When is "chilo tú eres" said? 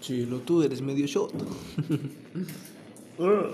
0.00-0.80